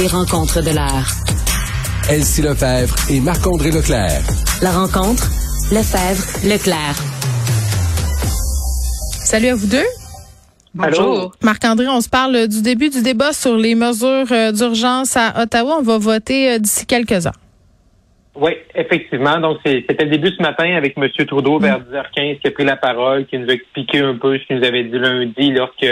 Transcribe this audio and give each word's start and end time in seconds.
Les 0.00 0.06
rencontres 0.06 0.62
de 0.62 0.72
l'art. 0.72 1.10
Elsie 2.08 2.42
Lefebvre 2.42 2.94
et 3.10 3.20
Marc-André 3.20 3.72
Leclerc. 3.72 4.22
La 4.62 4.70
rencontre, 4.70 5.26
Lefebvre, 5.74 6.22
Leclerc. 6.46 6.94
Salut 9.26 9.48
à 9.48 9.54
vous 9.56 9.66
deux. 9.66 9.88
Bonjour. 10.72 11.32
Marc-André, 11.42 11.88
on 11.88 12.00
se 12.00 12.08
parle 12.08 12.46
du 12.46 12.62
début 12.62 12.90
du 12.90 13.02
débat 13.02 13.32
sur 13.32 13.56
les 13.56 13.74
mesures 13.74 14.30
euh, 14.30 14.52
d'urgence 14.52 15.16
à 15.16 15.42
Ottawa. 15.42 15.78
On 15.80 15.82
va 15.82 15.98
voter 15.98 16.52
euh, 16.52 16.58
d'ici 16.60 16.86
quelques 16.86 17.26
heures. 17.26 17.40
Oui, 18.36 18.52
effectivement. 18.76 19.40
Donc, 19.40 19.58
c'était 19.64 20.04
le 20.04 20.10
début 20.10 20.30
ce 20.30 20.40
matin 20.40 20.76
avec 20.76 20.96
M. 20.96 21.08
Trudeau 21.26 21.58
vers 21.58 21.80
10h15 21.80 22.38
qui 22.38 22.46
a 22.46 22.50
pris 22.52 22.64
la 22.64 22.76
parole, 22.76 23.26
qui 23.26 23.36
nous 23.36 23.50
a 23.50 23.52
expliqué 23.52 23.98
un 23.98 24.14
peu 24.14 24.38
ce 24.38 24.46
qu'il 24.46 24.58
nous 24.58 24.64
avait 24.64 24.84
dit 24.84 24.98
lundi 24.98 25.50
lorsque 25.50 25.86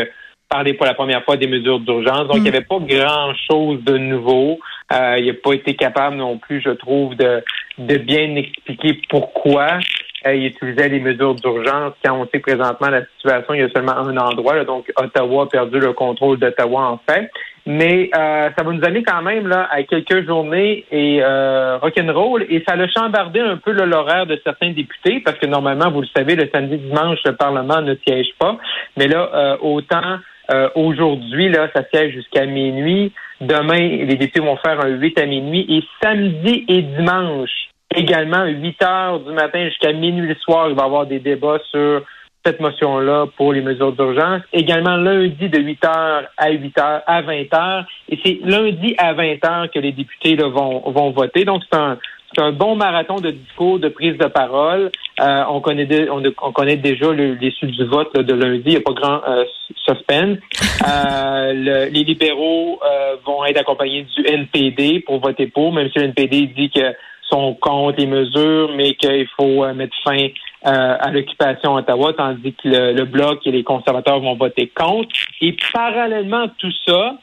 parlait 0.49 0.75
pour 0.75 0.87
la 0.87 0.95
première 0.95 1.25
fois 1.25 1.37
des 1.37 1.47
mesures 1.47 1.81
d'urgence. 1.81 2.29
Donc, 2.29 2.37
il 2.37 2.43
n'y 2.43 2.49
avait 2.49 2.63
pas 2.63 2.79
grand-chose 2.79 3.83
de 3.85 3.99
nouveau. 3.99 4.59
Euh, 4.93 5.17
il 5.19 5.27
n'a 5.27 5.35
pas 5.35 5.53
été 5.53 5.75
capable 5.75 6.17
non 6.17 6.39
plus, 6.39 6.61
je 6.61 6.71
trouve, 6.71 7.17
de, 7.17 7.43
de 7.79 7.97
bien 7.97 8.37
expliquer 8.37 9.01
pourquoi 9.09 9.79
euh, 10.27 10.35
il 10.35 10.47
utilisait 10.47 10.89
les 10.89 11.01
mesures 11.01 11.35
d'urgence 11.35 11.95
quand 12.05 12.17
on 12.19 12.27
sait 12.29 12.39
présentement 12.39 12.89
la 12.89 13.05
situation. 13.17 13.55
Il 13.55 13.61
y 13.61 13.65
a 13.65 13.69
seulement 13.71 13.97
un 13.97 14.17
endroit, 14.17 14.65
donc 14.65 14.91
Ottawa 14.97 15.45
a 15.45 15.47
perdu 15.47 15.79
le 15.79 15.93
contrôle 15.93 16.39
d'Ottawa 16.39 16.91
en 16.91 17.01
fait. 17.09 17.31
Mais 17.69 18.11
euh, 18.17 18.49
ça 18.57 18.63
va 18.63 18.73
nous 18.73 18.85
amener 18.85 19.03
quand 19.03 19.23
même 19.23 19.49
là 19.49 19.69
à 19.73 19.83
quelques 19.83 20.25
journées 20.25 20.85
et 20.93 21.19
euh, 21.21 21.79
rock'n'roll 21.79 22.47
et 22.49 22.63
ça 22.67 22.75
a 22.75 22.87
chambardé 22.87 23.41
un 23.41 23.57
peu 23.57 23.73
l'horaire 23.73 24.25
de 24.27 24.41
certains 24.45 24.71
députés 24.71 25.21
parce 25.25 25.37
que 25.39 25.47
normalement, 25.47 25.91
vous 25.91 26.03
le 26.03 26.07
savez, 26.17 26.37
le 26.37 26.49
samedi 26.55 26.79
dimanche, 26.79 27.19
le 27.25 27.35
Parlement 27.35 27.83
ne 27.83 27.97
siège 28.07 28.29
pas. 28.39 28.57
Mais 28.97 29.09
là, 29.09 29.31
euh, 29.35 29.57
autant 29.61 30.19
euh, 30.51 30.69
aujourd'hui, 30.75 31.49
là, 31.49 31.69
ça 31.75 31.83
siège 31.93 32.15
jusqu'à 32.15 32.47
minuit. 32.47 33.13
Demain, 33.41 33.79
les 33.79 34.17
députés 34.17 34.41
vont 34.41 34.57
faire 34.57 34.85
un 34.85 34.89
8 34.89 35.19
à 35.19 35.27
minuit. 35.27 35.67
Et 35.69 35.83
samedi 36.03 36.65
et 36.69 36.83
dimanche, 36.83 37.51
également, 37.95 38.45
8 38.45 38.83
heures 38.83 39.21
du 39.21 39.33
matin 39.33 39.65
jusqu'à 39.67 39.93
minuit 39.93 40.29
le 40.29 40.35
soir, 40.37 40.69
il 40.69 40.77
va 40.77 40.83
y 40.83 40.87
avoir 40.87 41.07
des 41.07 41.19
débats 41.19 41.59
sur 41.71 42.03
cette 42.45 42.61
motion-là 42.61 43.27
pour 43.37 43.53
les 43.53 43.61
mesures 43.61 43.93
d'urgence. 43.93 44.43
Également 44.53 44.97
lundi 44.97 45.49
de 45.49 45.59
8 45.59 45.85
heures 45.85 46.25
à 46.37 46.51
8 46.51 46.79
heures 46.79 47.03
à 47.07 47.23
20 47.23 47.55
heures. 47.55 47.85
Et 48.09 48.19
c'est 48.25 48.39
lundi 48.45 48.95
à 48.99 49.13
20 49.15 49.45
heures 49.45 49.71
que 49.71 49.81
les 49.81 49.93
députés 49.93 50.37
là, 50.37 50.49
vont, 50.49 50.81
vont 50.91 51.11
voter. 51.11 51.45
Donc, 51.45 51.63
c'est 51.71 51.79
un, 51.79 51.99
c'est 52.35 52.43
un 52.43 52.53
bon 52.53 52.77
marathon 52.77 53.17
de 53.17 53.31
discours, 53.31 53.79
de 53.79 53.89
prise 53.89 54.19
de 54.19 54.27
parole. 54.27 54.91
Euh, 55.21 55.45
on 55.49 55.61
connaît 55.61 56.09
on, 56.11 56.53
connaît 56.53 56.77
déjà 56.77 57.13
l'issue 57.13 57.67
du 57.67 57.85
vote 57.85 58.15
de 58.15 58.35
lundi. 58.35 58.63
Il 58.67 58.71
n'y 58.73 58.77
a 58.77 58.81
pas 58.81 58.93
grand 58.93 59.21
euh, 59.29 59.45
suspense. 59.85 60.39
Euh, 60.87 61.53
les 61.89 62.05
libéraux 62.05 62.79
vont 63.25 63.45
être 63.47 63.57
accompagnés 63.57 64.07
du 64.15 64.27
NPD 64.27 65.01
pour 65.01 65.21
voter 65.21 65.47
pour, 65.47 65.73
même 65.73 65.91
si 65.91 65.99
le 65.99 66.05
NPD 66.05 66.47
dit 66.49 66.71
que 66.71 66.95
sont 67.23 67.55
contre 67.55 67.99
les 67.99 68.07
mesures, 68.07 68.71
mais 68.77 68.95
qu'il 68.95 69.27
faut 69.37 69.67
mettre 69.73 69.97
fin 70.05 70.29
à 70.63 71.11
l'occupation 71.11 71.77
à 71.77 71.81
Ottawa, 71.81 72.13
tandis 72.13 72.53
que 72.53 72.69
le, 72.69 72.93
le, 72.93 73.05
Bloc 73.05 73.47
et 73.47 73.51
les 73.51 73.65
conservateurs 73.65 74.21
vont 74.21 74.37
voter 74.37 74.69
contre. 74.69 75.09
Et 75.41 75.57
parallèlement 75.73 76.45
à 76.45 76.49
tout 76.59 76.73
ça, 76.87 77.17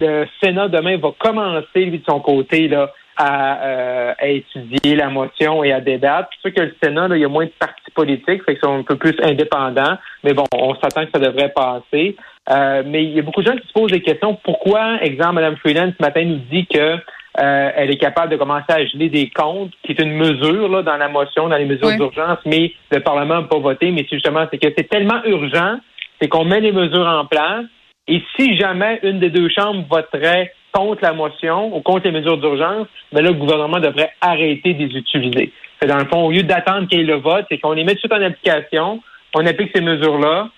le 0.00 0.26
Sénat 0.42 0.68
demain 0.68 0.98
va 0.98 1.12
commencer, 1.18 1.84
lui, 1.84 2.00
de 2.00 2.04
son 2.06 2.20
côté, 2.20 2.68
là, 2.68 2.92
euh, 3.20 4.14
à, 4.18 4.28
étudier 4.28 4.96
la 4.96 5.10
motion 5.10 5.62
et 5.62 5.72
à 5.72 5.80
débattre. 5.80 6.28
C'est 6.32 6.48
sûr 6.48 6.54
que 6.54 6.62
le 6.62 6.74
Sénat, 6.82 7.08
là, 7.08 7.16
il 7.16 7.22
y 7.22 7.24
a 7.24 7.28
moins 7.28 7.44
de 7.44 7.52
partis 7.58 7.90
politiques, 7.94 8.44
fait 8.44 8.54
qu'ils 8.54 8.62
sont 8.62 8.78
un 8.78 8.82
peu 8.82 8.96
plus 8.96 9.14
indépendants, 9.22 9.98
mais 10.24 10.32
bon, 10.32 10.44
on 10.54 10.74
s'attend 10.76 11.04
que 11.04 11.10
ça 11.12 11.18
devrait 11.18 11.50
passer. 11.50 12.16
Euh, 12.50 12.82
mais 12.86 13.04
il 13.04 13.10
y 13.10 13.18
a 13.18 13.22
beaucoup 13.22 13.42
de 13.42 13.46
gens 13.46 13.56
qui 13.56 13.66
se 13.66 13.72
posent 13.72 13.92
des 13.92 14.00
questions. 14.00 14.38
Pourquoi, 14.42 15.02
exemple, 15.02 15.34
Mme 15.34 15.56
Freeland 15.56 15.92
ce 15.98 16.02
matin 16.02 16.24
nous 16.24 16.40
dit 16.50 16.66
que 16.66 16.96
euh, 17.38 17.70
elle 17.76 17.90
est 17.90 17.98
capable 17.98 18.32
de 18.32 18.36
commencer 18.36 18.70
à 18.70 18.84
geler 18.86 19.08
des 19.08 19.28
comptes, 19.28 19.72
qui 19.84 19.92
est 19.92 20.00
une 20.00 20.16
mesure 20.16 20.68
là, 20.68 20.82
dans 20.82 20.96
la 20.96 21.08
motion, 21.08 21.48
dans 21.48 21.56
les 21.56 21.66
mesures 21.66 21.96
d'urgence, 21.96 22.38
mais 22.46 22.72
le 22.90 23.00
Parlement 23.00 23.42
n'a 23.42 23.48
pas 23.48 23.58
voté. 23.58 23.90
Mais 23.90 24.06
c'est 24.08 24.16
justement, 24.16 24.46
c'est 24.50 24.58
que 24.58 24.72
c'est 24.76 24.88
tellement 24.88 25.22
urgent, 25.24 25.78
c'est 26.20 26.28
qu'on 26.28 26.44
met 26.44 26.60
les 26.60 26.72
mesures 26.72 27.06
en 27.06 27.26
place. 27.26 27.66
Et 28.08 28.22
si 28.36 28.56
jamais 28.58 28.98
une 29.02 29.20
des 29.20 29.30
deux 29.30 29.48
chambres 29.48 29.84
voterait 29.88 30.52
contre 30.72 31.02
la 31.02 31.12
motion 31.12 31.74
ou 31.76 31.80
contre 31.80 32.06
les 32.06 32.12
mesures 32.12 32.38
d'urgence, 32.38 32.86
mais 33.12 33.22
là, 33.22 33.30
le 33.30 33.36
gouvernement 33.36 33.80
devrait 33.80 34.12
arrêter 34.20 34.74
de 34.74 34.84
les 34.84 34.96
utiliser. 34.96 35.52
Dans 35.86 35.98
le 35.98 36.04
fond, 36.06 36.24
au 36.26 36.30
lieu 36.30 36.42
d'attendre 36.42 36.88
qu'il 36.88 36.98
y 36.98 37.02
ait 37.02 37.06
le 37.06 37.16
vote, 37.16 37.46
c'est 37.50 37.58
qu'on 37.58 37.72
les 37.72 37.84
met 37.84 37.94
tout 37.94 38.12
en 38.12 38.22
application, 38.22 39.00
on 39.34 39.46
applique 39.46 39.70
ces 39.74 39.80
mesures-là, 39.80 40.48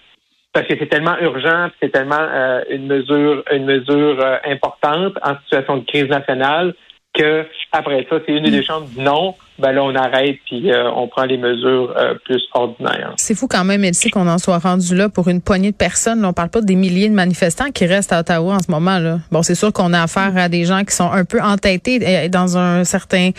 parce 0.53 0.67
que 0.67 0.75
c'est 0.79 0.89
tellement 0.89 1.17
urgent, 1.21 1.69
c'est 1.81 1.91
tellement 1.91 2.17
euh, 2.19 2.63
une 2.71 2.87
mesure, 2.87 3.43
une 3.53 3.65
mesure 3.65 4.21
euh, 4.21 4.37
importante 4.45 5.15
en 5.23 5.37
situation 5.45 5.79
de 5.79 5.85
crise 5.85 6.09
nationale 6.09 6.75
que 7.15 7.47
après 7.73 8.07
ça, 8.09 8.17
c'est 8.27 8.33
une 8.33 8.45
des 8.45 8.63
chambres 8.63 8.87
dit 8.87 9.01
non, 9.01 9.35
ben 9.59 9.73
là 9.73 9.83
on 9.83 9.95
arrête 9.95 10.39
puis 10.47 10.71
euh, 10.71 10.91
on 10.91 11.09
prend 11.09 11.25
les 11.25 11.37
mesures 11.37 11.95
euh, 11.97 12.15
plus 12.25 12.43
ordinaires. 12.53 13.15
C'est 13.17 13.35
fou 13.35 13.49
quand 13.49 13.65
même, 13.65 13.85
Elsie, 13.85 14.11
qu'on 14.11 14.29
en 14.29 14.39
soit 14.39 14.59
rendu 14.59 14.95
là 14.95 15.09
pour 15.09 15.29
une 15.29 15.41
poignée 15.41 15.71
de 15.71 15.77
personnes. 15.77 16.23
Là, 16.23 16.29
on 16.29 16.33
parle 16.33 16.51
pas 16.51 16.61
des 16.61 16.75
milliers 16.75 17.09
de 17.09 17.15
manifestants 17.15 17.71
qui 17.71 17.87
restent 17.87 18.13
à 18.13 18.21
Ottawa 18.21 18.55
en 18.55 18.61
ce 18.61 18.71
moment. 18.71 18.99
là. 18.99 19.19
Bon, 19.31 19.43
c'est 19.43 19.55
sûr 19.55 19.73
qu'on 19.73 19.93
a 19.93 20.03
affaire 20.03 20.37
à 20.37 20.49
des 20.49 20.65
gens 20.65 20.85
qui 20.85 20.95
sont 20.95 21.11
un 21.11 21.25
peu 21.25 21.41
entêtés 21.41 22.01
euh, 22.03 22.29
dans 22.29 22.57
un 22.57 22.85
certain 22.85 23.31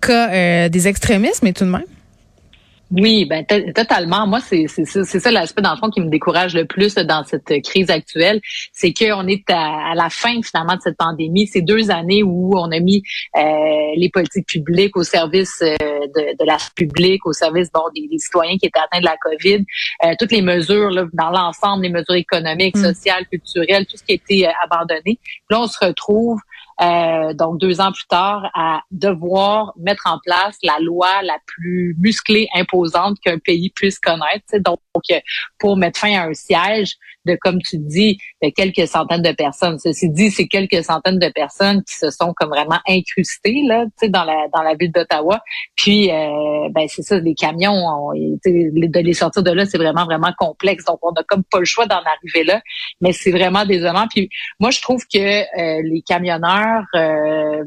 cas 0.00 0.68
des 0.68 0.88
extrémistes, 0.88 1.42
mais 1.42 1.52
tout 1.52 1.64
de 1.64 1.70
même. 1.70 1.82
Oui, 2.92 3.24
ben 3.24 3.44
totalement. 3.72 4.26
Moi, 4.26 4.40
c'est 4.40 4.66
c'est 4.66 5.04
ça 5.04 5.30
l'aspect 5.30 5.62
dans 5.62 5.72
le 5.72 5.76
fond 5.76 5.90
qui 5.90 6.00
me 6.00 6.10
décourage 6.10 6.54
le 6.54 6.64
plus 6.64 6.96
dans 6.96 7.22
cette 7.24 7.62
crise 7.62 7.88
actuelle, 7.88 8.40
c'est 8.72 8.92
qu'on 8.92 9.28
est 9.28 9.48
à, 9.48 9.94
la 9.94 10.10
fin 10.10 10.42
finalement 10.42 10.74
de 10.74 10.80
cette 10.80 10.96
pandémie. 10.96 11.46
Ces 11.46 11.62
deux 11.62 11.92
années 11.92 12.24
où 12.24 12.58
on 12.58 12.72
a 12.72 12.80
mis 12.80 13.04
euh, 13.36 13.40
les 13.96 14.10
politiques 14.12 14.46
publiques 14.46 14.96
au 14.96 15.04
service 15.04 15.62
euh, 15.62 15.76
de, 15.78 16.36
de, 16.36 16.44
la 16.44 16.56
publique, 16.74 17.24
au 17.26 17.32
service 17.32 17.70
bon 17.72 17.82
des, 17.94 18.18
citoyens 18.18 18.56
qui 18.58 18.66
étaient 18.66 18.80
atteints 18.80 19.00
de 19.00 19.04
la 19.04 19.16
COVID, 19.18 19.64
euh, 20.04 20.14
toutes 20.18 20.32
les 20.32 20.42
mesures 20.42 20.90
là, 20.90 21.04
dans 21.12 21.30
l'ensemble, 21.30 21.84
les 21.84 21.90
mesures 21.90 22.16
économiques, 22.16 22.76
mm. 22.76 22.82
sociales, 22.82 23.24
culturelles, 23.28 23.86
tout 23.86 23.98
ce 23.98 24.02
qui 24.02 24.12
a 24.12 24.14
été 24.16 24.50
abandonné. 24.64 25.20
Là, 25.48 25.60
on 25.60 25.68
se 25.68 25.78
retrouve 25.84 26.40
euh, 26.82 27.34
donc 27.34 27.58
deux 27.58 27.80
ans 27.80 27.92
plus 27.92 28.06
tard, 28.06 28.50
à 28.54 28.82
devoir 28.90 29.72
mettre 29.76 30.06
en 30.06 30.18
place 30.24 30.56
la 30.62 30.78
loi 30.80 31.22
la 31.22 31.38
plus 31.46 31.94
musclée, 31.98 32.48
imposante 32.54 33.18
qu'un 33.20 33.38
pays 33.38 33.70
puisse 33.70 33.98
connaître. 33.98 34.44
Pour 35.58 35.76
mettre 35.76 35.98
fin 35.98 36.12
à 36.18 36.26
un 36.26 36.34
siège 36.34 36.96
de, 37.26 37.36
comme 37.40 37.58
tu 37.60 37.78
dis, 37.78 38.18
de 38.42 38.50
quelques 38.50 38.86
centaines 38.88 39.22
de 39.22 39.32
personnes. 39.32 39.78
Ceci 39.78 40.08
dit, 40.08 40.30
c'est 40.30 40.46
quelques 40.46 40.82
centaines 40.82 41.18
de 41.18 41.28
personnes 41.28 41.82
qui 41.84 41.94
se 41.94 42.10
sont 42.10 42.32
comme 42.34 42.50
vraiment 42.50 42.78
incrustées 42.88 43.62
là, 43.66 43.84
dans 44.08 44.24
la 44.24 44.46
dans 44.54 44.62
la 44.62 44.74
ville 44.74 44.92
d'Ottawa. 44.92 45.40
Puis, 45.76 46.10
euh, 46.10 46.68
ben 46.70 46.86
c'est 46.88 47.02
ça, 47.02 47.18
les 47.18 47.34
camions, 47.34 47.74
on, 47.74 48.12
de 48.14 49.00
les 49.00 49.14
sortir 49.14 49.42
de 49.42 49.50
là, 49.50 49.66
c'est 49.66 49.78
vraiment 49.78 50.04
vraiment 50.04 50.32
complexe. 50.38 50.84
Donc, 50.84 50.98
on 51.02 51.12
n'a 51.12 51.22
comme 51.24 51.44
pas 51.44 51.58
le 51.58 51.64
choix 51.64 51.86
d'en 51.86 52.00
arriver 52.00 52.44
là. 52.44 52.60
Mais 53.00 53.12
c'est 53.12 53.30
vraiment 53.30 53.64
désolant. 53.64 54.06
Puis, 54.08 54.30
moi, 54.58 54.70
je 54.70 54.80
trouve 54.80 55.04
que 55.06 55.18
euh, 55.18 55.82
les 55.82 56.02
camionneurs 56.02 56.84
euh, 56.94 57.64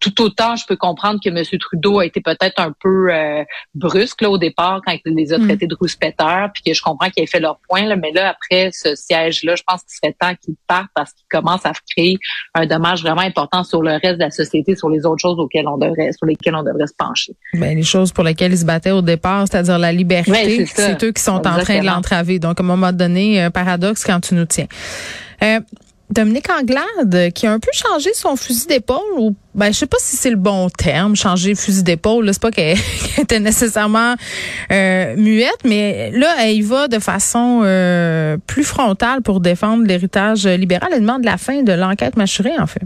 tout 0.00 0.22
autant, 0.22 0.56
je 0.56 0.64
peux 0.66 0.76
comprendre 0.76 1.18
que 1.22 1.28
M. 1.28 1.42
Trudeau 1.58 1.98
a 1.98 2.06
été 2.06 2.20
peut-être 2.20 2.60
un 2.60 2.72
peu 2.80 3.12
euh, 3.12 3.44
brusque 3.74 4.22
là, 4.22 4.30
au 4.30 4.38
départ 4.38 4.80
quand 4.84 4.96
il 5.04 5.14
les 5.14 5.32
a 5.32 5.38
mm. 5.38 5.44
traités 5.44 5.66
de 5.66 5.74
rouspéteurs, 5.74 6.50
puis 6.52 6.62
que 6.62 6.74
je 6.74 6.82
comprends 6.82 7.10
qu'il 7.10 7.22
ait 7.22 7.26
fait 7.26 7.40
leur 7.40 7.58
point. 7.68 7.84
Là, 7.84 7.96
mais 7.96 8.12
là, 8.12 8.30
après 8.30 8.70
ce 8.72 8.94
siège-là, 8.94 9.56
je 9.56 9.62
pense 9.66 9.82
qu'il 9.82 9.96
serait 10.02 10.16
temps 10.18 10.34
qu'il 10.42 10.54
parte 10.66 10.88
parce 10.94 11.12
qu'il 11.12 11.26
commence 11.30 11.66
à 11.66 11.72
créer 11.90 12.18
un 12.54 12.66
dommage 12.66 13.02
vraiment 13.02 13.22
important 13.22 13.64
sur 13.64 13.82
le 13.82 13.92
reste 13.92 14.18
de 14.18 14.24
la 14.24 14.30
société, 14.30 14.76
sur 14.76 14.88
les 14.88 15.04
autres 15.04 15.20
choses 15.20 15.38
auxquelles 15.38 15.68
on 15.68 15.78
devrait, 15.78 16.12
sur 16.12 16.26
lesquelles 16.26 16.54
on 16.54 16.62
devrait 16.62 16.86
se 16.86 16.94
pencher. 16.96 17.32
Ben, 17.54 17.76
les 17.76 17.82
choses 17.82 18.12
pour 18.12 18.24
lesquelles 18.24 18.52
ils 18.52 18.58
se 18.58 18.64
battaient 18.64 18.92
au 18.92 19.02
départ, 19.02 19.46
c'est-à-dire 19.48 19.78
la 19.78 19.92
liberté, 19.92 20.66
c'est 20.66 21.02
eux 21.02 21.12
qui 21.12 21.22
sont 21.22 21.46
en 21.46 21.58
train 21.58 21.80
de 21.80 21.86
l'entraver. 21.86 22.38
Donc, 22.38 22.60
à 22.60 22.62
un 22.62 22.66
moment 22.66 22.92
donné, 22.92 23.40
un 23.40 23.50
paradoxe 23.50 24.04
quand 24.04 24.20
tu 24.20 24.34
nous 24.34 24.46
tiens. 24.46 24.66
Euh, 25.42 25.60
Dominique 26.10 26.48
Anglade, 26.50 27.32
qui 27.32 27.46
a 27.46 27.52
un 27.52 27.58
peu 27.58 27.70
changé 27.72 28.10
son 28.14 28.36
fusil 28.36 28.66
d'épaule, 28.66 29.18
ou 29.18 29.36
ben 29.54 29.72
je 29.72 29.78
sais 29.78 29.86
pas 29.86 29.98
si 30.00 30.16
c'est 30.16 30.30
le 30.30 30.36
bon 30.36 30.70
terme, 30.70 31.14
changer 31.16 31.54
fusil 31.54 31.82
d'épaule. 31.82 32.28
C'est 32.32 32.40
pas 32.40 32.50
qu'elle 32.52 32.78
était 33.18 33.40
nécessairement 33.40 34.14
euh, 34.72 35.16
muette, 35.16 35.64
mais 35.64 36.10
là 36.12 36.34
elle 36.40 36.56
y 36.56 36.62
va 36.62 36.88
de 36.88 36.98
façon 36.98 37.60
euh, 37.64 38.36
plus 38.46 38.64
frontale 38.64 39.22
pour 39.22 39.40
défendre 39.40 39.84
l'héritage 39.84 40.46
libéral. 40.46 40.90
Elle 40.92 41.00
demande 41.00 41.24
la 41.24 41.36
fin 41.36 41.62
de 41.62 41.72
l'enquête 41.72 42.16
mâchurée, 42.16 42.58
en 42.58 42.66
fait. 42.66 42.82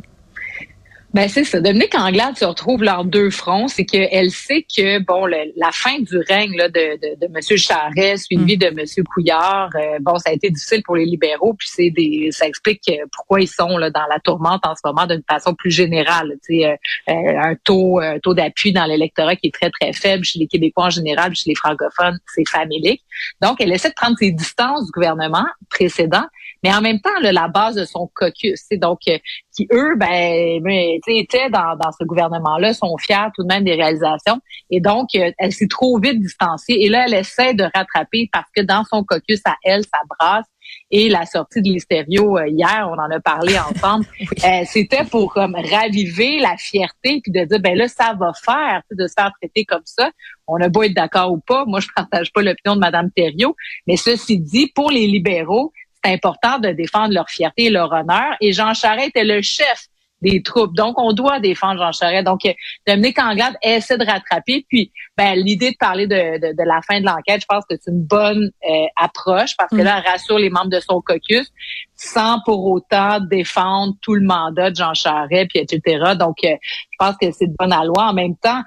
Ben 1.14 1.28
c'est 1.28 1.44
ça. 1.44 1.60
Dominique 1.60 1.94
Anglade 1.94 2.38
se 2.38 2.44
retrouve 2.46 2.82
leurs 2.82 3.04
deux 3.04 3.28
fronts, 3.28 3.68
c'est 3.68 3.84
qu'elle 3.84 4.30
sait 4.30 4.62
que 4.62 4.98
bon 4.98 5.26
la 5.26 5.70
fin 5.70 5.98
du 5.98 6.16
règne 6.16 6.56
là, 6.56 6.70
de, 6.70 6.96
de, 6.96 7.20
de 7.20 7.26
M. 7.26 7.58
Charest 7.58 8.24
suivi 8.24 8.56
mm. 8.56 8.58
de 8.58 8.66
M. 8.66 9.04
Couillard, 9.12 9.68
euh, 9.74 9.98
bon 10.00 10.16
ça 10.16 10.30
a 10.30 10.32
été 10.32 10.48
difficile 10.48 10.82
pour 10.82 10.96
les 10.96 11.04
libéraux, 11.04 11.52
puis 11.52 11.68
c'est 11.70 11.90
des 11.90 12.28
ça 12.30 12.46
explique 12.46 12.88
euh, 12.88 13.04
pourquoi 13.14 13.42
ils 13.42 13.48
sont 13.48 13.76
là 13.76 13.90
dans 13.90 14.06
la 14.10 14.20
tourmente 14.20 14.64
en 14.64 14.74
ce 14.74 14.80
moment 14.84 15.06
d'une 15.06 15.22
façon 15.28 15.54
plus 15.54 15.70
générale. 15.70 16.32
Tu 16.46 16.60
sais, 16.60 16.66
euh, 16.66 16.76
un 17.08 17.56
taux 17.56 18.00
un 18.00 18.18
taux 18.18 18.32
d'appui 18.32 18.72
dans 18.72 18.86
l'électorat 18.86 19.36
qui 19.36 19.48
est 19.48 19.54
très 19.54 19.70
très 19.70 19.92
faible 19.92 20.24
chez 20.24 20.38
les 20.38 20.46
Québécois 20.46 20.86
en 20.86 20.90
général, 20.90 21.34
chez 21.34 21.50
les 21.50 21.56
francophones, 21.56 22.18
c'est 22.34 22.48
familique. 22.48 23.02
Donc 23.42 23.60
elle 23.60 23.72
essaie 23.72 23.90
de 23.90 23.94
prendre 23.94 24.16
ses 24.18 24.30
distances 24.30 24.86
du 24.86 24.92
gouvernement 24.92 25.46
précédent, 25.68 26.24
mais 26.62 26.72
en 26.72 26.80
même 26.80 27.00
temps, 27.00 27.10
la 27.20 27.48
base 27.48 27.74
de 27.74 27.84
son 27.84 28.08
caucus. 28.14 28.68
Donc, 28.72 29.00
euh, 29.08 29.18
qui 29.54 29.66
eux, 29.72 29.96
ben, 29.96 30.62
ben 30.62 31.00
étaient 31.08 31.50
dans, 31.50 31.76
dans 31.76 31.92
ce 31.92 32.04
gouvernement-là, 32.04 32.74
sont 32.74 32.96
fiers 32.98 33.28
tout 33.34 33.42
de 33.42 33.48
même 33.48 33.64
des 33.64 33.74
réalisations. 33.74 34.40
Et 34.70 34.80
donc, 34.80 35.08
euh, 35.14 35.30
elle 35.38 35.52
s'est 35.52 35.68
trop 35.68 35.98
vite 35.98 36.20
distanciée. 36.20 36.84
Et 36.84 36.88
là, 36.88 37.04
elle 37.06 37.14
essaie 37.14 37.54
de 37.54 37.64
rattraper 37.74 38.28
parce 38.32 38.48
que 38.54 38.62
dans 38.62 38.84
son 38.84 39.04
caucus 39.04 39.40
à 39.44 39.54
elle, 39.64 39.82
ça 39.84 39.98
brasse 40.08 40.46
et 40.90 41.08
la 41.08 41.24
sortie 41.26 41.62
de 41.62 41.68
l'Hystério 41.68 42.38
euh, 42.38 42.48
hier, 42.48 42.88
on 42.90 42.98
en 42.98 43.10
a 43.10 43.20
parlé 43.20 43.58
ensemble, 43.58 44.04
euh, 44.44 44.62
c'était 44.66 45.04
pour 45.04 45.32
comme 45.32 45.54
raviver 45.54 46.38
la 46.38 46.56
fierté 46.58 47.20
puis 47.22 47.32
de 47.32 47.44
dire 47.44 47.60
ben 47.60 47.76
là 47.76 47.88
ça 47.88 48.14
va 48.18 48.32
faire 48.34 48.82
de 48.90 49.06
se 49.06 49.14
faire 49.18 49.32
traiter 49.40 49.64
comme 49.64 49.82
ça. 49.84 50.10
On 50.46 50.60
a 50.60 50.68
beau 50.68 50.82
être 50.82 50.94
d'accord 50.94 51.32
ou 51.32 51.38
pas, 51.38 51.64
moi 51.64 51.80
je 51.80 51.88
partage 51.94 52.32
pas 52.32 52.42
l'opinion 52.42 52.74
de 52.74 52.80
Madame 52.80 53.10
Thériault, 53.10 53.56
mais 53.86 53.96
ceci 53.96 54.38
dit, 54.38 54.70
pour 54.74 54.90
les 54.90 55.06
libéraux, 55.06 55.72
c'est 56.04 56.12
important 56.12 56.58
de 56.58 56.70
défendre 56.70 57.14
leur 57.14 57.28
fierté 57.28 57.64
et 57.66 57.70
leur 57.70 57.92
honneur. 57.92 58.34
Et 58.40 58.52
Jean 58.52 58.74
Charest 58.74 59.12
est 59.14 59.24
le 59.24 59.40
chef 59.40 59.86
des 60.22 60.42
troupes. 60.42 60.74
Donc, 60.74 60.98
on 60.98 61.12
doit 61.12 61.40
défendre 61.40 61.78
Jean 61.78 61.92
Charest. 61.92 62.24
Donc, 62.24 62.44
euh, 62.46 62.52
Dominique 62.86 63.18
Anglade 63.18 63.54
essaie 63.62 63.98
de 63.98 64.04
rattraper. 64.04 64.64
Puis, 64.68 64.92
ben, 65.16 65.34
l'idée 65.34 65.72
de 65.72 65.76
parler 65.78 66.06
de, 66.06 66.38
de, 66.38 66.52
de, 66.56 66.62
la 66.64 66.80
fin 66.82 67.00
de 67.00 67.06
l'enquête, 67.06 67.42
je 67.42 67.46
pense 67.46 67.64
que 67.68 67.76
c'est 67.80 67.90
une 67.90 68.02
bonne 68.02 68.50
euh, 68.68 68.86
approche 68.96 69.56
parce 69.56 69.70
que 69.70 69.76
mm. 69.76 69.84
là, 69.84 70.02
elle 70.02 70.10
rassure 70.10 70.38
les 70.38 70.50
membres 70.50 70.70
de 70.70 70.80
son 70.80 71.00
caucus 71.00 71.52
sans 71.94 72.40
pour 72.44 72.64
autant 72.66 73.20
défendre 73.20 73.94
tout 74.00 74.14
le 74.14 74.24
mandat 74.24 74.70
de 74.70 74.76
Jean 74.76 74.94
Charest, 74.94 75.50
puis 75.50 75.60
etc. 75.60 76.14
Donc, 76.18 76.38
euh, 76.44 76.48
je 76.90 76.96
pense 76.98 77.16
que 77.20 77.30
c'est 77.30 77.46
de 77.46 77.54
bonne 77.58 77.74
loi. 77.84 78.08
En 78.08 78.14
même 78.14 78.36
temps, 78.36 78.62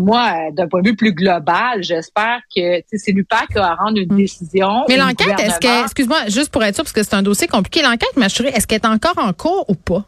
moi, 0.00 0.50
d'un 0.52 0.68
point 0.68 0.82
de 0.82 0.88
vue 0.88 0.96
plus 0.96 1.12
global, 1.12 1.82
j'espère 1.82 2.40
que 2.54 2.82
c'est 2.92 3.12
l'UPAC 3.12 3.48
qui 3.48 3.54
va 3.54 3.74
rendre 3.74 3.98
une 3.98 4.12
mm. 4.12 4.16
décision. 4.16 4.84
Mais 4.88 4.96
l'enquête, 4.96 5.38
est-ce 5.40 5.58
que, 5.58 5.84
excuse-moi, 5.84 6.28
juste 6.28 6.50
pour 6.50 6.62
être 6.64 6.74
sûr, 6.74 6.84
parce 6.84 6.92
que 6.92 7.02
c'est 7.02 7.14
un 7.14 7.22
dossier 7.22 7.48
compliqué, 7.48 7.82
l'enquête, 7.82 8.16
m'assurer, 8.16 8.48
est-ce 8.48 8.66
qu'elle 8.66 8.80
est 8.80 8.86
encore 8.86 9.18
en 9.18 9.32
cours 9.32 9.64
ou 9.68 9.74
pas? 9.74 10.04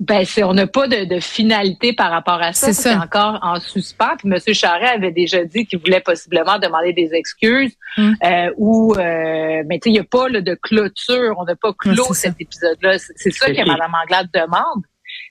Ben, 0.00 0.24
c'est, 0.24 0.42
on 0.42 0.54
n'a 0.54 0.66
pas 0.66 0.88
de, 0.88 1.04
de, 1.04 1.20
finalité 1.20 1.92
par 1.92 2.10
rapport 2.10 2.40
à 2.40 2.54
ça. 2.54 2.72
C'est, 2.72 2.94
encore 2.94 3.38
en 3.42 3.60
suspens. 3.60 4.16
Puis 4.16 4.30
M. 4.30 4.54
Charret 4.54 4.88
avait 4.88 5.12
déjà 5.12 5.44
dit 5.44 5.66
qu'il 5.66 5.78
voulait 5.78 6.00
possiblement 6.00 6.58
demander 6.58 6.94
des 6.94 7.12
excuses. 7.12 7.76
Hum. 7.98 8.16
Euh, 8.24 8.50
ou, 8.56 8.94
euh, 8.94 9.62
mais 9.66 9.78
tu 9.78 9.84
sais, 9.84 9.90
il 9.90 9.92
n'y 9.92 9.98
a 9.98 10.04
pas 10.04 10.30
de 10.30 10.54
clôture. 10.54 11.34
On 11.38 11.44
n'a 11.44 11.54
pas 11.54 11.74
clos 11.74 12.14
cet 12.14 12.40
épisode-là. 12.40 12.96
C'est, 12.98 13.30
ça 13.30 13.48
que 13.48 13.58
Mme 13.58 13.92
Anglade 14.02 14.28
demande. 14.32 14.84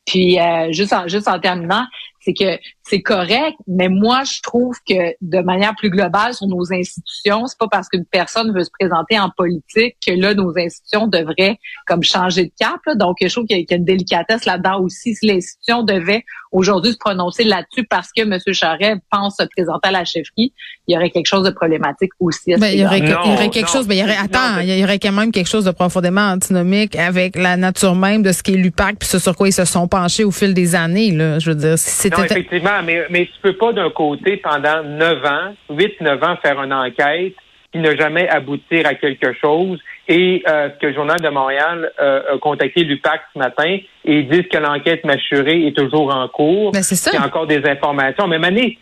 Puis 0.06 0.40
euh, 0.40 0.72
juste 0.72 0.94
en 0.94 1.08
juste 1.08 1.28
en 1.28 1.40
terminant, 1.40 1.86
c'est 2.22 2.34
que 2.34 2.60
c'est 2.84 3.02
correct, 3.02 3.56
mais 3.68 3.88
moi 3.88 4.24
je 4.24 4.42
trouve 4.42 4.76
que 4.88 5.16
de 5.22 5.40
manière 5.40 5.74
plus 5.76 5.90
globale 5.90 6.34
sur 6.34 6.48
nos 6.48 6.72
institutions, 6.74 7.48
c'est 7.48 7.58
pas 7.58 7.68
parce 7.70 7.88
qu'une 7.88 8.06
personne 8.06 8.54
veut 8.54 8.64
se 8.64 8.72
présenter 8.78 9.20
en 9.20 9.30
politique 9.30 9.96
que 10.06 10.12
là 10.12 10.34
nos 10.34 10.58
institutions 10.58 11.08
devraient 11.08 11.58
comme 11.86 12.04
changer 12.04 12.46
de 12.46 12.52
cap. 12.60 12.80
Donc 12.98 13.18
je 13.22 13.28
trouve 13.28 13.46
qu'il 13.46 13.60
y, 13.60 13.74
a 13.74 13.76
une 13.76 13.86
délicatesse 13.86 14.46
là-dedans 14.46 14.82
aussi. 14.82 15.16
Si 15.16 15.28
l'institution 15.28 15.84
devait 15.84 16.24
aujourd'hui 16.52 16.92
se 16.92 16.98
prononcer 16.98 17.44
là-dessus 17.44 17.86
parce 17.88 18.10
que 18.16 18.24
M. 18.24 18.38
Charret 18.54 18.96
pense 19.12 19.38
se 19.38 19.44
présenter 19.56 19.90
à 19.90 19.92
la 19.92 20.06
chefferie, 20.06 20.54
il 20.88 20.94
y 20.94 20.98
aurait 20.98 21.12
quelque 21.12 21.28
chose 21.28 21.44
de 21.44 21.52
problématique 21.52 22.12
aussi. 22.20 22.56
Ben, 22.58 22.68
il, 22.68 22.80
y 22.80 22.86
aurait, 22.86 23.02
quelque 23.50 23.70
chose, 23.70 23.88
ben, 23.88 23.96
il 23.96 24.00
y 24.00 24.04
aurait, 24.04 24.18
attends, 24.18 24.60
il 24.60 24.78
y 24.78 24.84
aurait 24.84 25.00
quand 25.00 25.12
même 25.12 25.32
quelque 25.32 25.48
chose 25.48 25.66
de 25.66 25.72
profondément 25.72 26.32
antinomique 26.32 26.96
avec 26.96 27.36
la 27.36 27.58
nature 27.58 27.96
même 27.96 28.24
de 28.24 28.32
ce 28.32 28.42
qui 28.42 28.54
est 28.54 28.58
l'UPAC 28.58 28.98
puis 29.00 29.08
ce 29.08 29.20
sur 29.20 29.36
quoi 29.36 29.48
ils 29.48 29.54
se 29.54 29.66
sont 29.66 29.88
penchés 29.88 30.24
au 30.24 30.32
fil 30.32 30.54
des 30.54 30.76
années. 30.76 31.12
Là, 31.12 31.40
je 31.40 31.52
veux 31.52 31.56
dire, 31.56 31.78
non, 32.12 32.24
effectivement, 32.24 32.82
mais, 32.84 33.06
mais 33.10 33.26
tu 33.26 33.34
peux 33.42 33.54
pas 33.54 33.74
d'un 33.74 33.90
côté, 33.90 34.38
pendant 34.38 34.84
neuf 34.84 35.24
ans, 35.26 35.56
huit, 35.70 36.00
neuf 36.02 36.22
ans, 36.24 36.36
faire 36.42 36.62
une 36.62 36.74
enquête 36.74 37.34
qui 37.72 37.80
n'a 37.80 37.96
jamais 37.96 38.28
aboutir 38.30 38.86
à 38.88 38.96
quelque 38.96 39.34
chose. 39.40 39.80
Et 40.08 40.44
euh, 40.48 40.70
ce 40.74 40.80
que 40.80 40.88
le 40.88 40.94
Journal 40.94 41.20
de 41.22 41.30
Montréal 41.30 41.92
euh, 42.00 42.36
a 42.36 42.38
contacté 42.40 42.84
l'UPAC 42.84 43.22
ce 43.34 43.40
matin 43.40 43.78
et 44.06 44.20
ils 44.20 44.28
disent 44.28 44.48
que 44.52 44.58
l'enquête 44.58 45.06
mâchurée 45.06 45.68
est 45.68 45.78
toujours 45.78 46.14
en 46.14 46.28
cours. 46.28 46.72
Ben, 46.72 46.82
c'est 46.82 46.96
ça. 46.96 47.12
Il 47.14 47.20
y 47.20 47.22
a 47.22 47.26
encore 47.26 47.46
des 47.46 47.64
informations. 47.68 48.28
Mais 48.28 48.40
Mané, 48.40 48.80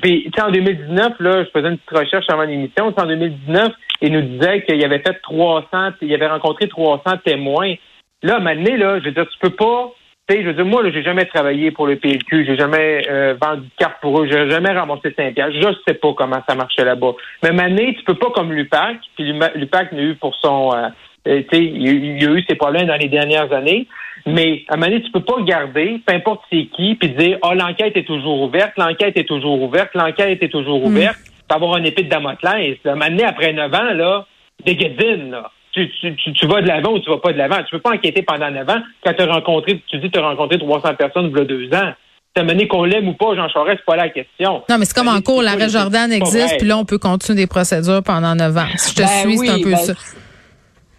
puis 0.00 0.30
en 0.40 0.50
2019, 0.50 1.14
là, 1.18 1.44
je 1.44 1.50
faisais 1.50 1.68
une 1.68 1.78
petite 1.78 1.98
recherche 1.98 2.26
avant 2.28 2.42
l'émission. 2.42 2.94
En 2.96 3.06
2019, 3.06 3.72
il 4.02 4.12
nous 4.12 4.22
disait 4.22 4.62
qu'il 4.62 4.82
avait 4.84 5.00
fait 5.00 5.20
300, 5.22 5.66
il 6.00 6.14
avait 6.14 6.28
rencontré 6.28 6.68
300 6.68 7.02
témoins. 7.24 7.74
Là, 8.22 8.38
Mané, 8.38 8.76
là, 8.76 9.00
je 9.00 9.06
veux 9.06 9.12
dire, 9.12 9.26
tu 9.26 9.38
peux 9.40 9.54
pas 9.56 9.92
je 10.38 10.46
veux 10.46 10.54
dire, 10.54 10.64
moi, 10.64 10.82
j'ai 10.90 11.02
jamais 11.02 11.24
travaillé 11.24 11.70
pour 11.70 11.86
le 11.86 11.96
PLQ, 11.96 12.44
j'ai 12.44 12.56
jamais 12.56 13.02
euh, 13.08 13.34
vendu 13.40 13.62
de 13.62 13.72
cartes 13.78 14.00
pour 14.00 14.20
eux, 14.20 14.28
j'ai 14.30 14.48
jamais 14.50 14.76
remboursé 14.78 15.12
5 15.16 15.34
piastres. 15.34 15.60
Je 15.60 15.68
sais 15.86 15.94
pas 15.94 16.12
comment 16.14 16.42
ça 16.48 16.54
marchait 16.54 16.84
là-bas. 16.84 17.12
Mais 17.42 17.52
Mané, 17.52 17.94
tu 17.94 18.04
peux 18.04 18.14
pas 18.14 18.30
comme 18.30 18.52
l'UPAC, 18.52 18.96
puis 19.16 19.32
l'UPAC 19.54 19.92
n'a 19.92 20.02
eu 20.02 20.14
pour 20.14 20.34
son... 20.36 20.72
Euh, 20.74 20.88
euh 21.28 21.42
il, 21.52 22.26
a 22.26 22.32
eu 22.32 22.44
ses 22.48 22.54
problèmes 22.54 22.86
dans 22.86 22.96
les 22.96 23.08
dernières 23.08 23.52
années, 23.52 23.86
mais 24.26 24.62
à 24.68 24.76
Mané, 24.76 25.02
tu 25.02 25.10
peux 25.10 25.24
pas 25.24 25.34
regarder, 25.34 26.00
peu 26.06 26.14
importe 26.14 26.42
c'est 26.50 26.66
qui, 26.66 26.94
puis 26.94 27.10
dire, 27.10 27.38
oh, 27.42 27.52
l'enquête 27.54 27.96
est 27.96 28.06
toujours 28.06 28.42
ouverte, 28.42 28.72
l'enquête 28.76 29.16
est 29.16 29.28
toujours 29.28 29.60
ouverte, 29.62 29.90
l'enquête 29.94 30.42
est 30.42 30.48
toujours 30.48 30.80
mm. 30.80 30.84
ouverte, 30.84 31.18
mm. 31.18 31.54
avoir 31.54 31.74
un 31.76 31.84
épée 31.84 32.04
de 32.04 32.08
Damoclès. 32.08 32.78
Mané, 32.84 33.24
après 33.24 33.52
9 33.52 33.74
ans, 33.74 33.94
là, 33.94 34.26
des 34.64 34.76
guédines, 34.76 35.30
là 35.30 35.50
tu, 35.72 35.90
tu, 36.00 36.32
tu, 36.32 36.46
vas 36.46 36.62
de 36.62 36.66
l'avant 36.66 36.92
ou 36.92 36.98
tu 36.98 37.10
vas 37.10 37.18
pas 37.18 37.32
de 37.32 37.38
l'avant. 37.38 37.62
Tu 37.62 37.70
peux 37.70 37.80
pas 37.80 37.94
enquêter 37.94 38.22
pendant 38.22 38.50
neuf 38.50 38.68
ans 38.68 38.80
quand 39.04 39.14
tu 39.14 39.22
as 39.22 39.26
rencontré, 39.26 39.82
tu 39.86 39.98
dis 39.98 40.10
tu 40.10 40.18
as 40.18 40.22
rencontré 40.22 40.58
300 40.58 40.94
personnes 40.94 41.30
il 41.32 41.38
y 41.38 41.40
a 41.40 41.44
deux 41.44 41.68
ans. 41.74 41.92
T'as 42.34 42.44
mené 42.44 42.68
qu'on 42.68 42.84
l'aime 42.84 43.08
ou 43.08 43.14
pas, 43.14 43.34
Jean 43.34 43.48
Charest, 43.48 43.78
c'est 43.80 43.84
pas 43.84 43.96
la 43.96 44.08
question. 44.08 44.62
Non, 44.68 44.78
mais 44.78 44.84
c'est 44.84 44.94
comme 44.94 45.08
en 45.08 45.20
cours, 45.20 45.42
l'arrêt 45.42 45.68
Jordan 45.68 46.12
existe, 46.12 46.58
puis 46.58 46.68
là, 46.68 46.78
on 46.78 46.84
peut 46.84 46.98
continuer 46.98 47.42
des 47.42 47.46
procédures 47.48 48.02
pendant 48.04 48.36
neuf 48.36 48.56
ans. 48.56 48.68
Si 48.76 48.90
je 48.90 48.96
te 48.96 49.02
ben 49.02 49.08
suis, 49.08 49.38
c'est 49.38 49.48
un 49.48 49.62
peu 49.62 49.70
ben, 49.72 49.76
ça. 49.76 49.94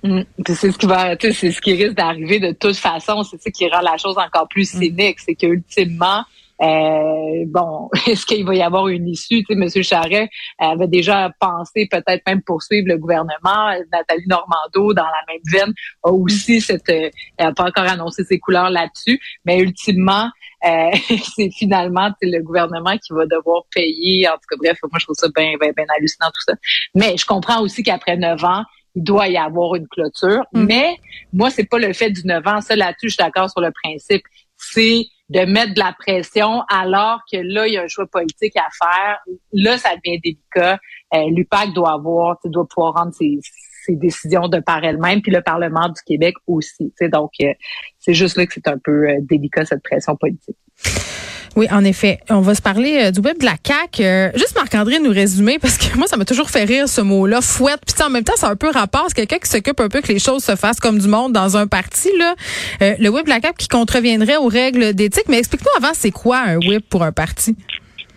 Mm. 0.04 0.22
c'est 0.48 0.72
ce 0.72 0.78
qui 0.78 0.86
va, 0.88 1.16
c'est 1.20 1.52
ce 1.52 1.62
qui 1.62 1.74
risque 1.74 1.96
d'arriver 1.96 2.40
de 2.40 2.52
toute 2.52 2.76
façon. 2.76 3.24
C'est 3.24 3.42
ça 3.42 3.50
qui 3.50 3.70
rend 3.70 3.82
la 3.82 3.98
chose 3.98 4.18
encore 4.18 4.48
plus 4.50 4.74
mm. 4.74 4.80
cynique. 4.80 5.20
C'est 5.20 5.36
qu'ultimement, 5.36 6.24
euh, 6.62 7.46
bon, 7.48 7.90
est-ce 8.08 8.26
qu'il 8.26 8.46
va 8.46 8.54
y 8.54 8.62
avoir 8.62 8.88
une 8.88 9.08
issue? 9.08 9.44
Tu 9.44 9.56
sais, 9.56 9.80
M. 9.80 9.84
Charret 9.84 10.30
avait 10.60 10.88
déjà 10.88 11.32
pensé 11.40 11.88
peut-être 11.90 12.22
même 12.28 12.42
poursuivre 12.44 12.88
le 12.88 12.98
gouvernement. 12.98 13.74
Nathalie 13.92 14.28
Normando, 14.28 14.94
dans 14.94 15.04
la 15.04 15.24
même 15.28 15.42
veine, 15.52 15.74
a 16.04 16.12
aussi 16.12 16.62
cette, 16.62 16.90
euh, 16.90 17.10
elle 17.38 17.48
n'a 17.48 17.54
pas 17.54 17.66
encore 17.66 17.86
annoncé 17.86 18.24
ses 18.24 18.40
couleurs 18.40 18.70
là-dessus, 18.70 19.20
mais 19.46 19.60
ultimement, 19.60 20.30
euh, 20.66 20.92
c'est 21.36 21.50
finalement 21.52 22.12
le 22.22 22.42
gouvernement 22.42 22.98
qui 22.98 23.14
va 23.14 23.26
devoir 23.26 23.64
payer. 23.74 24.28
En 24.28 24.34
tout 24.34 24.46
cas, 24.50 24.58
bref, 24.58 24.78
moi 24.84 25.00
je 25.00 25.06
trouve 25.06 25.16
ça 25.16 25.28
bien, 25.36 25.54
bien, 25.60 25.72
bien 25.76 25.86
hallucinant 25.98 26.28
tout 26.28 26.44
ça. 26.46 26.54
Mais 26.94 27.18
je 27.18 27.26
comprends 27.26 27.62
aussi 27.62 27.82
qu'après 27.82 28.18
neuf 28.18 28.44
ans, 28.44 28.64
il 28.94 29.04
doit 29.04 29.30
y 29.30 29.38
avoir 29.38 29.76
une 29.76 29.88
clôture. 29.88 30.44
Mm. 30.54 30.66
Mais 30.66 30.96
moi, 31.34 31.50
c'est 31.50 31.64
pas 31.64 31.80
le 31.80 31.94
fait 31.94 32.12
du 32.12 32.26
neuf 32.26 32.46
ans. 32.46 32.62
Ça, 32.62 32.76
là-dessus, 32.76 33.10
je 33.10 33.14
suis 33.14 33.24
d'accord 33.24 33.50
sur 33.50 33.62
le 33.62 33.72
principe. 33.72 34.24
C'est 34.58 35.06
de 35.32 35.46
mettre 35.46 35.74
de 35.74 35.80
la 35.80 35.96
pression 35.98 36.62
alors 36.70 37.22
que 37.32 37.38
là, 37.38 37.66
il 37.66 37.74
y 37.74 37.78
a 37.78 37.84
un 37.84 37.88
choix 37.88 38.06
politique 38.06 38.54
à 38.58 38.68
faire. 38.78 39.20
Là, 39.54 39.78
ça 39.78 39.92
devient 39.96 40.20
délicat. 40.20 40.78
Euh, 41.14 41.24
L'UPAC 41.30 41.74
doit 41.74 41.94
avoir, 41.94 42.38
doit 42.44 42.68
pouvoir 42.68 42.96
rendre 42.96 43.14
ses, 43.14 43.40
décisions 43.90 44.48
de 44.48 44.60
par 44.60 44.84
elle-même, 44.84 45.22
puis 45.22 45.32
le 45.32 45.42
Parlement 45.42 45.90
du 45.90 46.02
Québec 46.06 46.36
aussi. 46.48 46.94
Donc, 47.12 47.32
euh, 47.42 47.54
c'est 48.00 48.14
juste 48.14 48.38
là 48.38 48.46
que 48.46 48.54
c'est 48.54 48.68
un 48.68 48.78
peu 48.78 49.10
euh, 49.10 49.18
délicat, 49.22 49.66
cette 49.66 49.84
pression 49.84 50.16
politique. 50.16 50.56
Oui, 51.56 51.68
en 51.72 51.84
effet. 51.84 52.20
On 52.30 52.40
va 52.40 52.56
se 52.56 52.62
parler 52.62 53.06
euh, 53.06 53.12
du 53.12 53.20
web 53.20 53.38
de 53.38 53.46
la 53.46 53.56
CAQ. 53.62 54.04
Euh, 54.04 54.30
juste 54.36 54.56
Marc-André 54.56 55.00
nous 55.00 55.12
résumer, 55.12 55.60
parce 55.60 55.78
que 55.78 55.98
moi, 55.98 56.08
ça 56.08 56.18
m'a 56.18 56.26
toujours 56.26 56.50
fait 56.50 56.64
rire 56.64 56.88
ce 56.88 57.02
mot-là, 57.02 57.42
fouette. 57.42 57.82
Puis 57.86 58.04
en 58.04 58.10
même 58.10 58.24
temps, 58.24 58.34
c'est 58.38 58.46
un 58.46 58.56
peu 58.56 58.70
rapport. 58.70 59.08
Quelqu'un 59.14 59.38
qui 59.38 59.50
s'occupe 59.50 59.80
un 59.80 59.90
peu 59.90 60.02
que 60.02 60.08
les 60.08 60.20
choses 60.20 60.44
se 60.44 60.56
fassent 60.56 60.80
comme 60.80 61.00
du 61.00 61.08
monde 61.08 61.34
dans 61.34 61.58
un 61.58 61.68
parti. 61.68 62.10
Là? 62.18 62.36
Euh, 62.82 62.96
le 63.00 63.10
web 63.10 63.26
de 63.26 63.30
la 63.30 63.42
CAQ 63.42 63.56
qui 63.58 63.68
contreviendrait 63.68 64.38
aux 64.38 64.48
règles 64.48 64.94
d'éthique. 64.94 65.26
Mais 65.28 65.40
explique-nous 65.40 65.86
avant, 65.86 65.94
c'est 65.94 66.12
quoi 66.12 66.40
un 66.40 66.58
whip 66.58 66.88
pour 66.90 67.04
un 67.04 67.12
parti? 67.12 67.56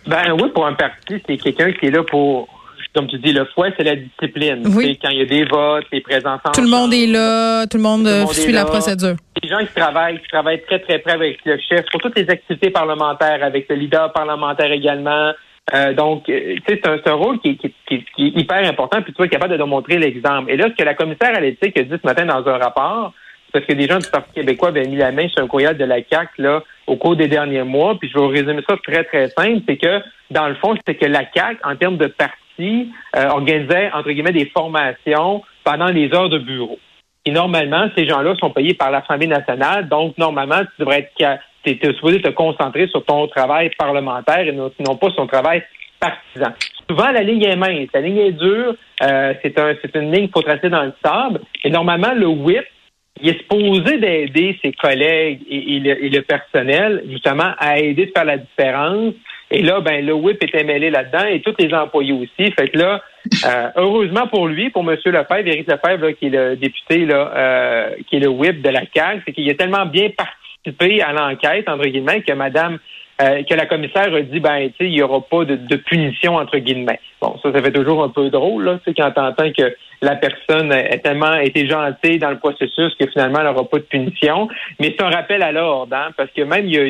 Ben, 0.07 0.19
un 0.27 0.33
whip 0.33 0.53
pour 0.53 0.65
un 0.65 0.73
parti, 0.73 1.21
c'est 1.27 1.37
quelqu'un 1.37 1.73
qui 1.73 1.87
est 1.87 1.91
là 1.91 2.03
pour 2.03 2.47
comme 2.95 3.07
tu 3.07 3.17
dis, 3.19 3.33
le 3.33 3.45
fouet, 3.53 3.73
c'est 3.77 3.83
la 3.83 3.95
discipline. 3.95 4.63
Oui. 4.73 4.97
Quand 5.01 5.09
il 5.09 5.19
y 5.19 5.21
a 5.21 5.25
des 5.25 5.43
votes, 5.43 5.85
les 5.91 6.01
présents 6.01 6.39
Tout 6.53 6.61
le 6.61 6.69
monde 6.69 6.93
est 6.93 7.07
là, 7.07 7.67
tout 7.67 7.77
le 7.77 7.83
monde, 7.83 8.07
suit 8.31 8.53
la 8.53 8.65
procédure. 8.65 9.15
Les 9.43 9.49
gens 9.49 9.59
qui 9.59 9.73
travaillent, 9.75 10.19
qui 10.19 10.27
travaillent 10.29 10.61
très, 10.63 10.79
très 10.79 10.99
près 10.99 11.11
avec 11.11 11.39
le 11.45 11.57
chef 11.57 11.85
pour 11.91 12.01
toutes 12.01 12.17
les 12.17 12.29
activités 12.29 12.69
parlementaires, 12.69 13.43
avec 13.43 13.67
le 13.69 13.75
leader 13.75 14.13
parlementaire 14.13 14.71
également. 14.71 15.33
Euh, 15.73 15.93
donc, 15.93 16.29
euh, 16.29 16.55
tu 16.67 16.75
sais, 16.75 16.81
c'est 16.83 17.07
un, 17.09 17.13
rôle 17.13 17.39
qui, 17.39 17.57
qui, 17.57 17.73
qui, 17.87 17.95
est 17.95 18.39
hyper 18.39 18.67
important, 18.69 19.01
puis 19.01 19.13
tu 19.13 19.23
es 19.23 19.29
capable 19.29 19.53
de 19.53 19.57
démontrer 19.57 19.97
l'exemple. 19.97 20.51
Et 20.51 20.57
là, 20.57 20.67
ce 20.69 20.75
que 20.75 20.83
la 20.83 20.93
commissaire 20.93 21.35
à 21.35 21.39
l'éthique 21.39 21.77
a 21.77 21.83
dit 21.83 21.95
ce 22.01 22.07
matin 22.07 22.25
dans 22.25 22.47
un 22.47 22.57
rapport, 22.57 23.13
parce 23.51 23.65
que 23.65 23.73
des 23.73 23.87
gens 23.87 23.97
du 23.97 24.09
Parti 24.09 24.31
québécois 24.33 24.69
avaient 24.69 24.87
mis 24.87 24.97
la 24.97 25.11
main 25.11 25.27
sur 25.29 25.43
un 25.43 25.47
courriel 25.47 25.77
de 25.77 25.85
la 25.85 26.01
CAC 26.01 26.29
là 26.37 26.61
au 26.87 26.97
cours 26.97 27.15
des 27.15 27.27
derniers 27.27 27.63
mois. 27.63 27.97
Puis 27.97 28.09
je 28.09 28.13
vais 28.13 28.19
vous 28.19 28.31
résumer 28.31 28.61
ça 28.67 28.75
très 28.83 29.03
très 29.05 29.29
simple, 29.29 29.61
c'est 29.67 29.77
que 29.77 30.01
dans 30.29 30.47
le 30.47 30.55
fond, 30.55 30.75
c'est 30.85 30.95
que 30.95 31.05
la 31.05 31.23
CAC, 31.23 31.57
en 31.63 31.75
termes 31.75 31.97
de 31.97 32.07
parti, 32.07 32.35
euh, 32.59 33.27
organisait, 33.29 33.91
entre 33.93 34.11
guillemets, 34.11 34.31
des 34.31 34.51
formations 34.55 35.41
pendant 35.63 35.87
les 35.87 36.13
heures 36.13 36.29
de 36.29 36.39
bureau. 36.39 36.79
Et 37.25 37.31
normalement, 37.31 37.89
ces 37.97 38.07
gens-là 38.07 38.35
sont 38.35 38.51
payés 38.51 38.75
par 38.75 38.91
l'Assemblée 38.91 39.27
nationale, 39.27 39.87
donc 39.89 40.17
normalement, 40.17 40.59
tu 40.59 40.79
devrais 40.79 41.09
être 41.17 41.39
tu 41.63 41.71
es 41.71 41.93
supposé 41.95 42.21
te 42.21 42.29
concentrer 42.29 42.87
sur 42.87 43.03
ton 43.03 43.27
travail 43.27 43.71
parlementaire 43.77 44.47
et 44.47 44.51
non, 44.51 44.69
pas 44.69 45.07
sur 45.07 45.15
ton 45.15 45.27
travail 45.27 45.63
partisan. 45.99 46.53
Souvent, 46.87 47.11
la 47.11 47.21
ligne 47.21 47.43
est 47.43 47.55
mince, 47.55 47.89
la 47.93 48.01
ligne 48.01 48.19
est 48.19 48.31
dure, 48.33 48.75
Euh, 49.03 49.33
c'est 49.41 49.59
un, 49.59 49.75
c'est 49.81 49.93
une 49.95 50.11
ligne 50.11 50.25
qu'il 50.25 50.31
faut 50.33 50.41
tracer 50.41 50.69
dans 50.69 50.83
le 50.83 50.93
sable. 51.03 51.41
Et 51.63 51.69
normalement, 51.69 52.13
le 52.13 52.27
whip, 52.27 52.63
il 53.21 53.29
est 53.29 53.37
supposé 53.39 53.97
d'aider 53.97 54.57
ses 54.63 54.71
collègues 54.71 55.41
et, 55.49 55.79
le, 55.79 56.21
personnel, 56.21 57.03
justement, 57.09 57.53
à 57.57 57.79
aider 57.79 58.05
de 58.05 58.11
faire 58.15 58.25
la 58.25 58.37
différence. 58.37 59.13
Et 59.51 59.61
là, 59.61 59.79
ben, 59.79 60.05
le 60.05 60.13
whip 60.13 60.41
était 60.43 60.63
mêlé 60.63 60.89
là-dedans 60.89 61.25
et 61.25 61.41
tous 61.41 61.53
les 61.59 61.73
employés 61.73 62.13
aussi. 62.13 62.51
Fait 62.51 62.69
que 62.69 62.77
là, 62.77 63.01
euh, 63.45 63.69
heureusement 63.75 64.27
pour 64.27 64.47
lui, 64.47 64.69
pour 64.69 64.81
M. 64.89 64.97
Lefebvre, 65.05 65.47
Éric 65.47 65.67
Lefebvre, 65.67 66.11
qui 66.11 66.27
est 66.27 66.29
le 66.29 66.55
député, 66.55 67.05
là, 67.05 67.31
euh, 67.35 67.89
qui 68.07 68.15
est 68.15 68.19
le 68.19 68.29
whip 68.29 68.61
de 68.61 68.69
la 68.69 68.81
CAQ, 68.93 69.21
c'est 69.25 69.33
qu'il 69.33 69.49
a 69.49 69.53
tellement 69.53 69.85
bien 69.85 70.09
participé 70.09 71.01
à 71.01 71.13
l'enquête, 71.13 71.69
entre 71.69 71.85
guillemets, 71.85 72.21
que 72.21 72.33
Madame 72.33 72.79
euh, 73.21 73.43
que 73.43 73.53
la 73.53 73.65
commissaire 73.65 74.13
a 74.13 74.21
dit 74.21 74.39
ben 74.39 74.67
tu 74.69 74.73
sais 74.77 74.91
il 74.91 74.93
y 74.93 75.01
aura 75.01 75.21
pas 75.21 75.45
de, 75.45 75.55
de, 75.55 75.75
punition 75.77 76.35
entre 76.35 76.57
guillemets. 76.57 76.99
Bon 77.21 77.37
ça 77.41 77.51
ça 77.51 77.61
fait 77.61 77.71
toujours 77.71 78.03
un 78.03 78.09
peu 78.09 78.29
drôle 78.29 78.65
là, 78.65 78.77
tu 78.77 78.91
sais 78.91 78.93
quand 78.93 79.11
t'entends 79.11 79.51
que 79.51 79.75
la 80.01 80.15
personne 80.15 80.71
a 80.71 80.97
tellement 80.97 81.35
été 81.35 81.67
gentille 81.67 82.19
dans 82.19 82.29
le 82.29 82.37
processus 82.37 82.93
que 82.99 83.07
finalement 83.07 83.39
elle 83.39 83.47
n'aura 83.47 83.63
pas 83.67 83.77
de 83.77 83.83
punition. 83.83 84.47
Mais 84.79 84.95
c'est 84.97 85.03
un 85.03 85.09
rappel 85.09 85.41
à 85.41 85.51
l'ordre 85.51 85.95
hein, 85.95 86.09
parce 86.17 86.29
que 86.31 86.41
même 86.41 86.65
il 86.67 86.75
y 86.75 86.77
a, 86.77 86.85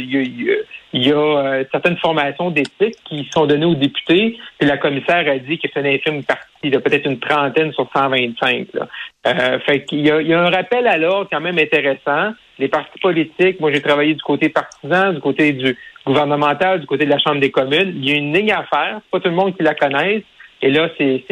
il 0.93 1.07
y 1.07 1.11
a, 1.11 1.15
euh, 1.15 1.63
certaines 1.71 1.97
formations 1.97 2.51
d'éthique 2.51 2.97
qui 3.05 3.27
sont 3.31 3.45
données 3.45 3.65
aux 3.65 3.75
députés. 3.75 4.37
Puis 4.57 4.67
la 4.67 4.77
commissaire 4.77 5.29
a 5.29 5.37
dit 5.37 5.59
que 5.59 5.67
c'est 5.73 5.79
une 5.79 5.87
infime 5.87 6.23
partie, 6.23 6.71
peut-être 6.71 7.05
une 7.05 7.19
trentaine 7.19 7.71
sur 7.73 7.89
125. 7.93 8.67
Là. 8.73 8.87
Euh, 9.27 9.59
fait 9.59 9.83
qu'il 9.85 10.05
y 10.05 10.11
a, 10.11 10.21
y 10.21 10.33
a 10.33 10.41
un 10.41 10.49
rappel 10.49 10.87
à 10.87 10.97
l'ordre 10.97 11.27
quand 11.31 11.41
même 11.41 11.59
intéressant. 11.59 12.33
Les 12.57 12.67
partis 12.67 12.99
politiques, 12.99 13.59
moi 13.59 13.71
j'ai 13.73 13.81
travaillé 13.81 14.13
du 14.13 14.21
côté 14.21 14.49
partisan, 14.49 15.13
du 15.13 15.19
côté 15.19 15.51
du 15.51 15.77
gouvernemental, 16.05 16.79
du 16.79 16.87
côté 16.87 17.05
de 17.05 17.09
la 17.09 17.19
Chambre 17.19 17.39
des 17.39 17.51
communes. 17.51 17.93
Il 17.97 18.09
y 18.09 18.13
a 18.13 18.15
une 18.15 18.33
ligne 18.33 18.51
à 18.51 18.63
faire. 18.63 19.01
Pas 19.11 19.19
tout 19.19 19.29
le 19.29 19.35
monde 19.35 19.55
qui 19.55 19.63
la 19.63 19.75
connaisse. 19.75 20.23
Et 20.61 20.71
là, 20.71 20.89
c'est 20.97 21.23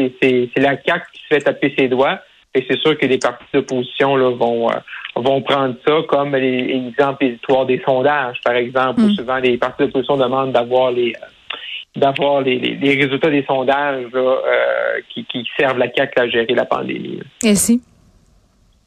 la 0.58 0.78
CAQ 0.84 1.06
qui 1.14 1.22
se 1.22 1.28
fait 1.28 1.40
taper 1.40 1.74
ses 1.78 1.88
doigts. 1.88 2.20
Et 2.56 2.64
c'est 2.70 2.80
sûr 2.82 2.98
que 2.98 3.06
les 3.06 3.18
partis 3.18 3.46
d'opposition 3.54 4.16
vont 4.36 4.70
euh, 4.70 4.76
vont 5.16 5.42
prendre 5.42 5.76
ça 5.88 6.02
comme 6.08 6.36
les 6.36 6.84
exemples 6.88 7.26
hésitoires 7.26 7.66
des 7.66 7.82
sondages, 7.84 8.38
par 8.44 8.54
exemple, 8.54 9.02
où 9.02 9.08
mm. 9.08 9.16
souvent 9.16 9.38
les 9.38 9.58
partis 9.58 9.84
d'opposition 9.84 10.18
demandent 10.18 10.52
d'avoir 10.52 10.92
les 10.92 11.14
euh, 11.14 11.26
d'avoir 11.96 12.42
les, 12.42 12.58
les, 12.58 12.96
résultats 12.96 13.30
des 13.30 13.44
sondages 13.44 14.06
euh, 14.16 14.36
qui, 15.10 15.26
qui 15.26 15.48
servent 15.58 15.78
la 15.78 15.92
CAQ 15.92 16.20
à 16.20 16.28
gérer 16.28 16.54
la 16.56 16.66
pandémie. 16.66 17.20
Et 17.44 17.56
si? 17.56 17.82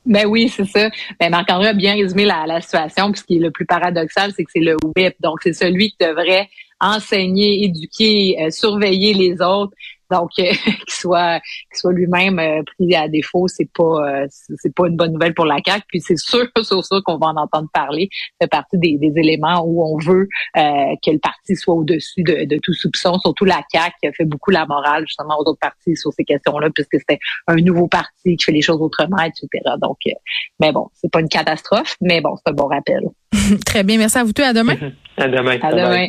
Ben 0.06 0.26
oui, 0.26 0.48
c'est 0.48 0.64
ça. 0.64 0.88
Ben 1.18 1.30
Marc-André 1.30 1.68
a 1.68 1.72
bien 1.72 1.94
résumé 1.94 2.25
la, 2.25 2.60
situation. 2.60 3.10
Puis 3.10 3.20
ce 3.20 3.25
qui 3.25 3.36
est 3.36 3.40
le 3.40 3.50
plus 3.50 3.66
paradoxal, 3.66 4.32
c'est 4.34 4.44
que 4.44 4.50
c'est 4.52 4.60
le 4.60 4.76
whip. 4.96 5.14
Donc, 5.20 5.40
c'est 5.42 5.52
celui 5.52 5.90
qui 5.90 5.96
devrait 6.00 6.48
enseigner, 6.80 7.64
éduquer, 7.64 8.36
euh, 8.40 8.50
surveiller 8.50 9.14
les 9.14 9.40
autres. 9.42 9.72
Donc, 10.10 10.30
euh, 10.38 10.42
qu'il 10.64 10.76
soit, 10.88 11.40
qu'il 11.40 11.78
soit 11.78 11.92
lui-même 11.92 12.38
euh, 12.38 12.62
pris 12.76 12.94
à 12.94 13.08
défaut, 13.08 13.48
c'est 13.48 13.68
pas, 13.72 14.22
euh, 14.22 14.26
c'est 14.30 14.75
pas 14.75 14.86
une 14.88 14.96
bonne 14.96 15.12
nouvelle 15.12 15.34
pour 15.34 15.46
la 15.46 15.56
CAQ. 15.64 15.84
Puis 15.88 16.00
c'est 16.00 16.18
sûr, 16.18 16.46
sur 16.62 16.84
ça 16.84 16.96
qu'on 17.04 17.18
va 17.18 17.28
en 17.28 17.36
entendre 17.36 17.68
parler. 17.72 18.08
C'est 18.40 18.50
partie 18.50 18.78
des, 18.78 18.98
des, 18.98 19.12
éléments 19.16 19.62
où 19.64 19.82
on 19.82 19.98
veut 19.98 20.28
que 20.54 21.10
le 21.10 21.18
parti 21.18 21.56
soit 21.56 21.75
au-dessus 21.75 22.22
de, 22.22 22.44
de, 22.44 22.58
tout 22.62 22.75
soupçon. 22.75 23.18
Surtout 23.20 23.44
la 23.44 23.62
CAQ 23.72 23.94
qui 24.00 24.08
a 24.08 24.12
fait 24.12 24.25
beaucoup 24.25 24.50
la 24.50 24.66
morale 24.66 25.04
justement 25.06 25.36
aux 25.38 25.48
autres 25.48 25.60
partis 25.60 25.96
sur 25.96 26.12
ces 26.12 26.25
questions-là, 26.25 26.68
puisque 26.75 26.98
c'était 26.98 27.18
un 27.46 27.56
nouveau 27.56 27.88
parti 27.88 28.36
qui 28.36 28.44
fait 28.44 28.52
les 28.52 28.62
choses 28.62 28.80
autrement, 28.80 29.18
etc. 29.18 29.48
Donc, 29.80 29.98
mais 30.60 30.72
bon, 30.72 30.88
c'est 30.94 31.10
pas 31.10 31.20
une 31.20 31.28
catastrophe, 31.28 31.96
mais 32.00 32.20
bon, 32.20 32.36
c'est 32.36 32.50
un 32.50 32.54
bon 32.54 32.66
rappel. 32.66 33.00
Très 33.66 33.82
bien, 33.82 33.98
merci 33.98 34.18
à 34.18 34.25
vous 34.25 34.32
tous. 34.32 34.42
À 34.42 34.52
demain. 34.52 34.76
à 35.16 35.28
demain. 35.28 35.58
À 35.62 35.72
demain. 35.72 36.08